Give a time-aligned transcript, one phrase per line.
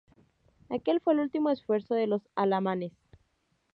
[0.69, 2.91] Aquel fue el último esfuerzo de los alamanes.